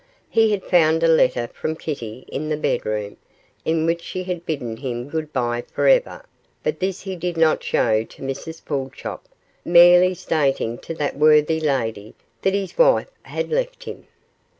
[0.31, 3.17] He had found a letter from Kitty in the bedroom,
[3.63, 6.25] in which she had bidden him good bye for ever,
[6.63, 9.21] but this he did not show to Mrs Pulchop,
[9.63, 14.07] merely stating to that worthy lady that his 'wife' had left him.